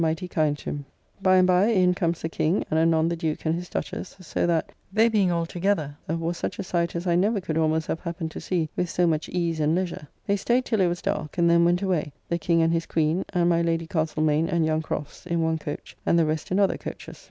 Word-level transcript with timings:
]By 1.21 1.35
and 1.37 1.45
by 1.45 1.67
in 1.67 1.93
comes 1.93 2.23
the 2.23 2.27
King, 2.29 2.65
and 2.71 2.79
anon 2.79 3.07
the 3.07 3.15
Duke 3.15 3.45
and 3.45 3.53
his 3.53 3.69
Duchess; 3.69 4.15
so 4.19 4.47
that, 4.47 4.71
they 4.91 5.09
being 5.09 5.31
all 5.31 5.45
together, 5.45 5.95
was 6.07 6.37
such 6.37 6.57
a 6.57 6.63
sight 6.63 6.95
as 6.95 7.05
I 7.05 7.13
never 7.15 7.39
could 7.39 7.55
almost 7.55 7.85
have 7.85 7.99
happened 7.99 8.31
to 8.31 8.39
see 8.41 8.67
with 8.75 8.89
so 8.89 9.05
much 9.05 9.29
ease 9.29 9.59
and 9.59 9.75
leisure. 9.75 10.07
They 10.25 10.37
staid 10.37 10.65
till 10.65 10.81
it 10.81 10.87
was 10.87 11.03
dark, 11.03 11.37
and 11.37 11.47
then 11.47 11.65
went 11.65 11.83
away; 11.83 12.13
the 12.29 12.39
King 12.39 12.63
and 12.63 12.73
his 12.73 12.87
Queen, 12.87 13.25
and 13.29 13.47
my 13.47 13.61
Lady 13.61 13.85
Castlemaine 13.85 14.49
and 14.49 14.65
young 14.65 14.81
Crofts, 14.81 15.27
in 15.27 15.43
one 15.43 15.59
coach 15.59 15.95
and 16.03 16.17
the 16.17 16.25
rest 16.25 16.49
in 16.49 16.57
other, 16.57 16.77
coaches. 16.79 17.19